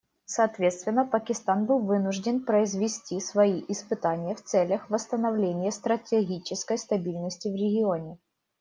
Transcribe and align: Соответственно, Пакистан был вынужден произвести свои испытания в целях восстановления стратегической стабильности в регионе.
Соответственно, 0.25 1.05
Пакистан 1.05 1.67
был 1.67 1.77
вынужден 1.77 2.43
произвести 2.43 3.19
свои 3.19 3.61
испытания 3.67 4.33
в 4.33 4.41
целях 4.43 4.89
восстановления 4.89 5.71
стратегической 5.71 6.79
стабильности 6.79 7.49
в 7.49 7.53
регионе. 7.53 8.17